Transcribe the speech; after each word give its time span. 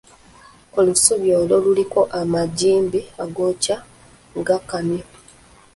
Olusubi 0.79 1.29
olwo 1.39 1.55
luliko 1.63 1.99
amagimbi 2.21 2.99
agookya 3.23 3.77
nga 4.39 4.57
kamyu. 4.69 5.05